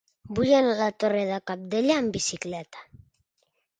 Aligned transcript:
Vull 0.37 0.53
anar 0.59 0.71
a 0.77 0.79
la 0.79 0.87
Torre 1.03 1.21
de 1.31 1.37
Cabdella 1.51 1.99
amb 1.99 2.17
bicicleta. 2.19 2.87